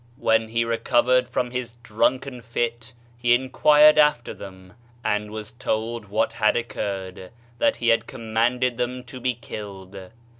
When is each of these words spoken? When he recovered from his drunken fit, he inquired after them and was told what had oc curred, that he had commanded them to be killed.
When 0.17 0.47
he 0.47 0.65
recovered 0.65 1.29
from 1.29 1.51
his 1.51 1.73
drunken 1.83 2.41
fit, 2.41 2.95
he 3.19 3.35
inquired 3.35 3.99
after 3.99 4.33
them 4.33 4.73
and 5.03 5.29
was 5.29 5.51
told 5.51 6.05
what 6.07 6.33
had 6.33 6.57
oc 6.57 6.69
curred, 6.69 7.29
that 7.59 7.75
he 7.75 7.89
had 7.89 8.07
commanded 8.07 8.77
them 8.77 9.03
to 9.03 9.19
be 9.19 9.35
killed. 9.35 10.09